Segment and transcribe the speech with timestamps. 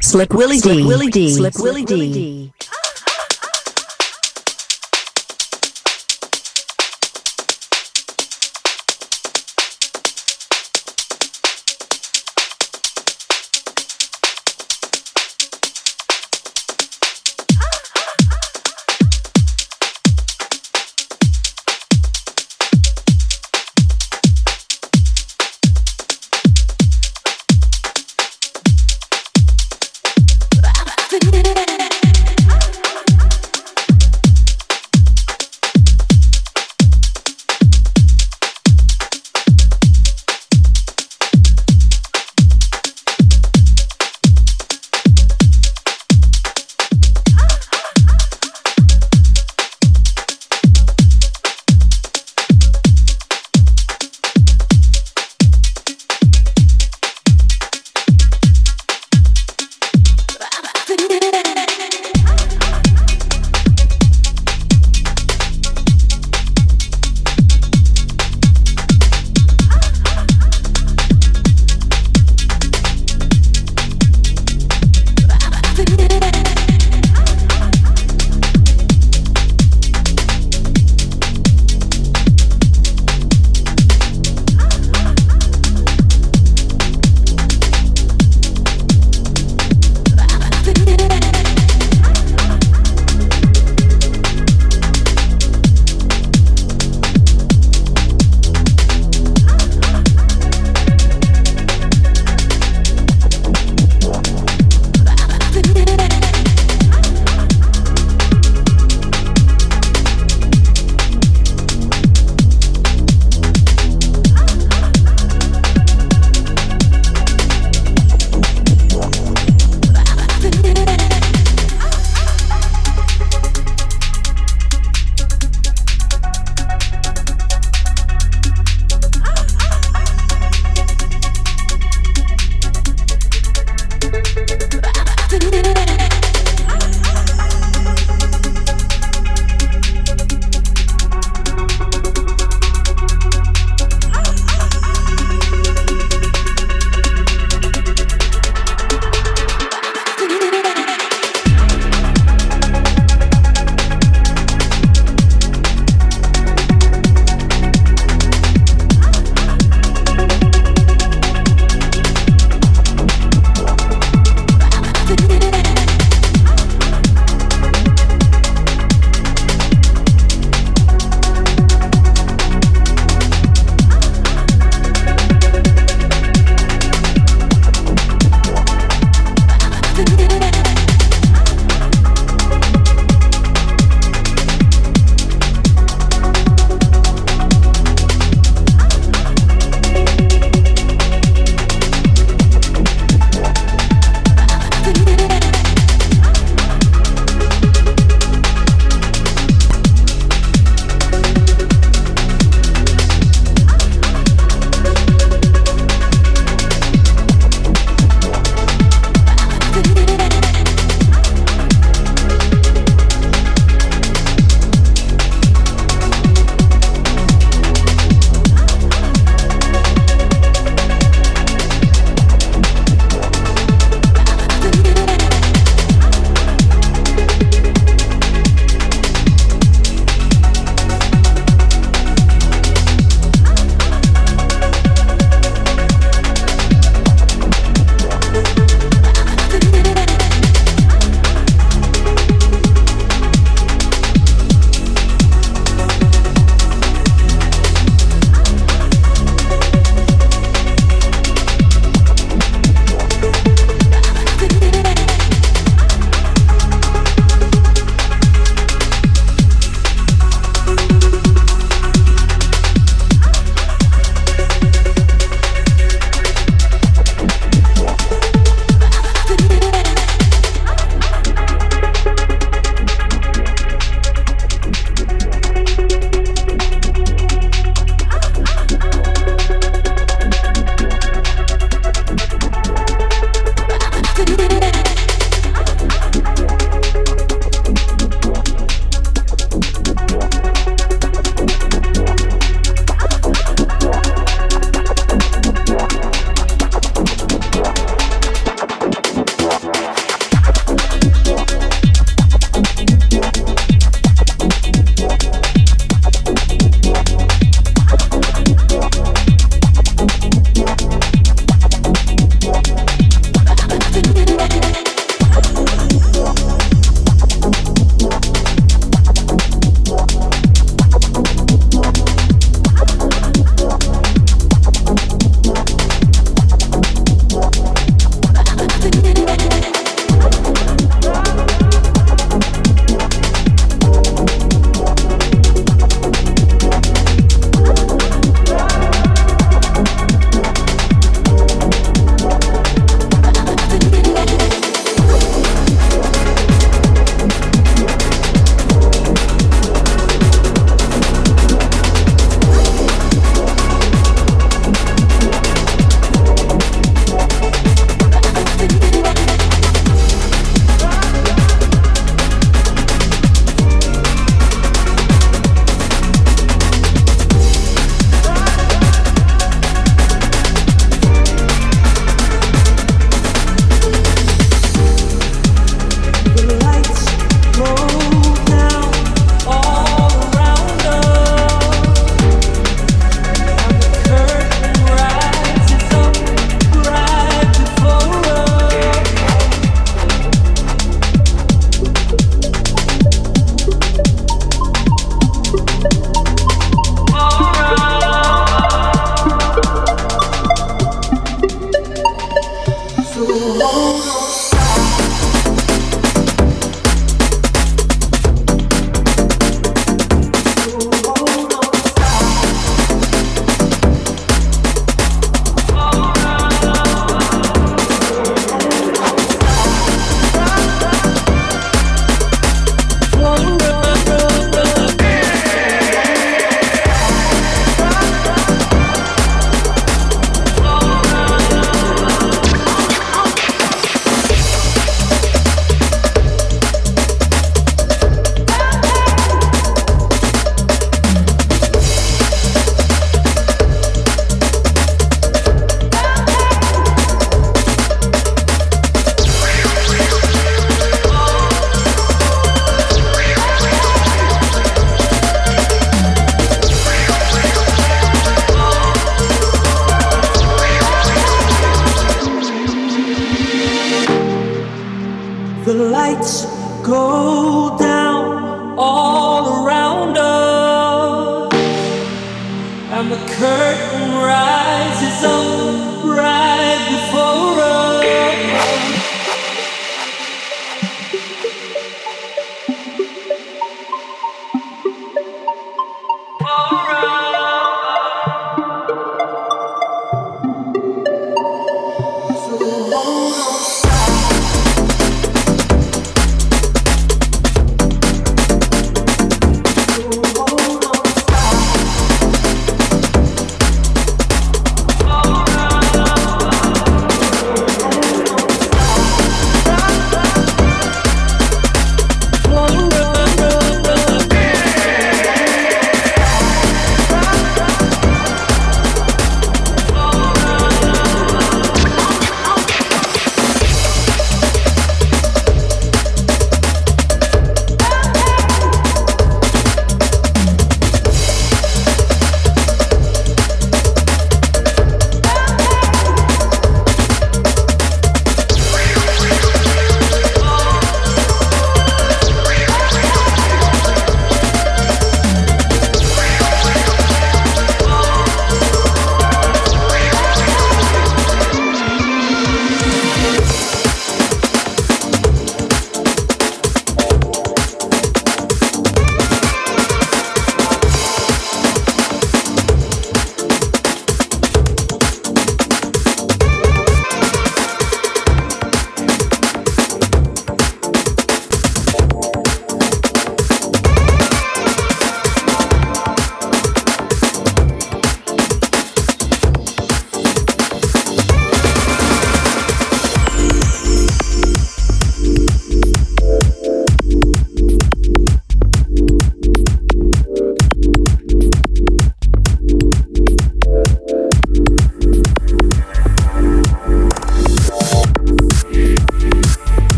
[0.00, 0.84] Slick Willy Dee.
[0.84, 1.34] Willy Dee.
[1.34, 2.53] Slick Willy Dee.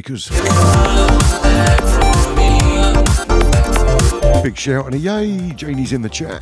[0.00, 0.30] Breakers.
[4.42, 6.40] Big shout and a yay, Janie's in the chat.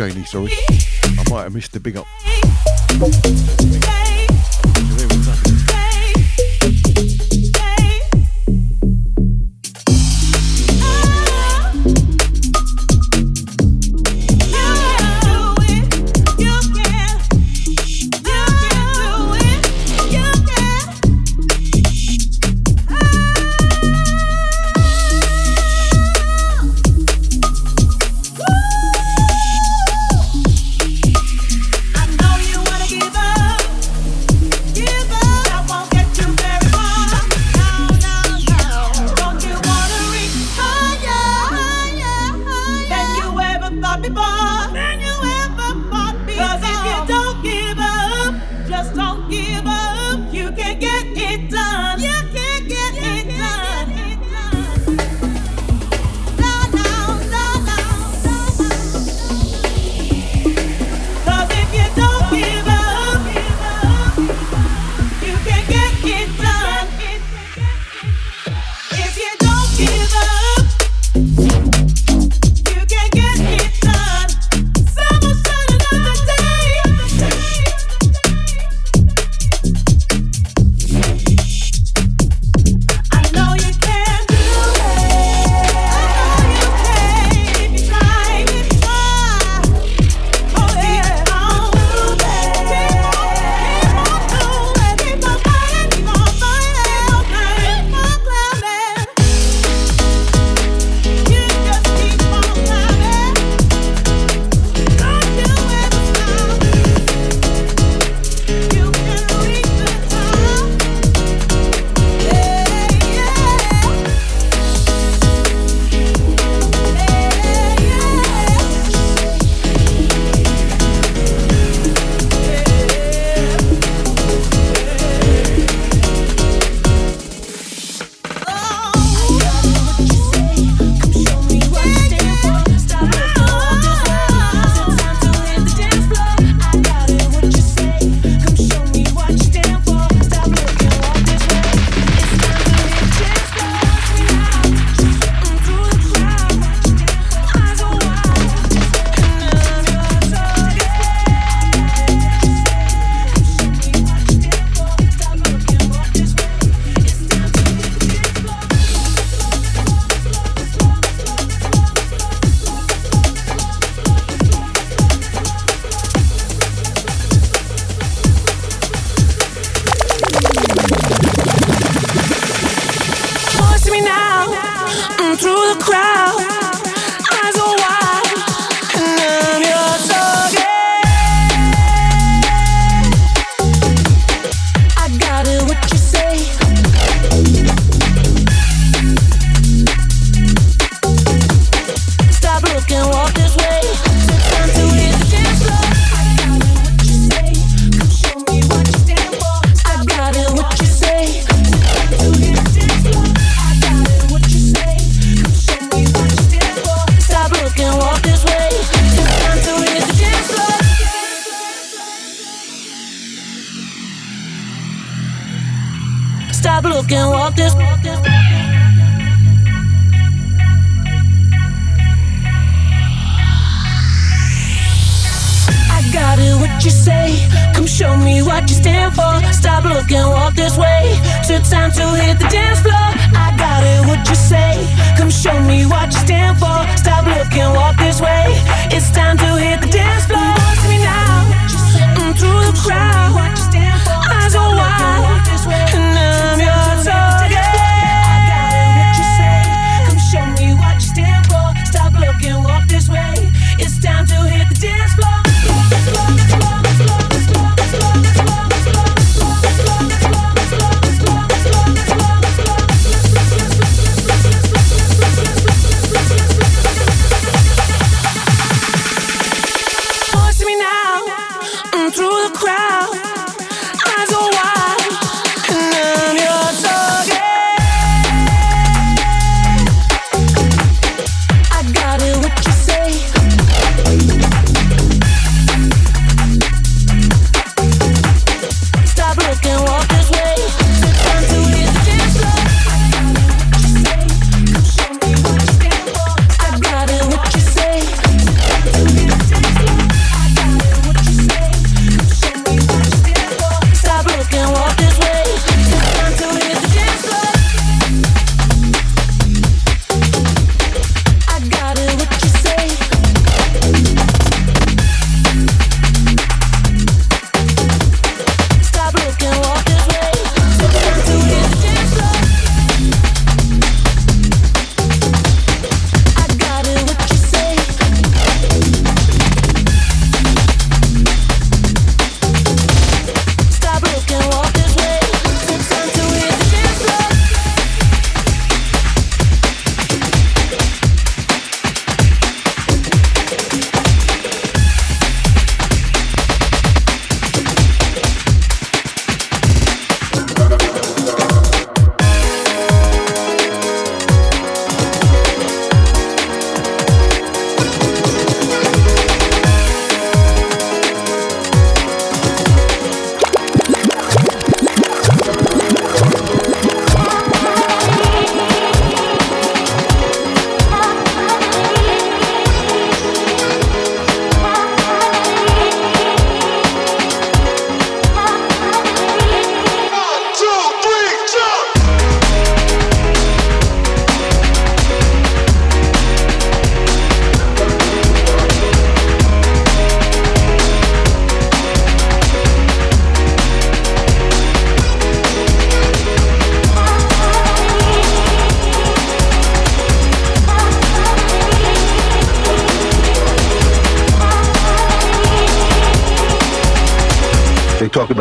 [0.00, 0.50] Janie, sorry.
[0.70, 2.06] I might have missed the big up.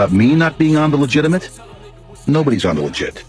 [0.09, 1.49] about me not being on the legitimate?
[2.27, 3.28] Nobody's on the legit.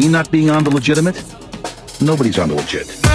[0.00, 1.16] me not being on the legitimate?
[2.00, 3.05] Nobody's on the legit.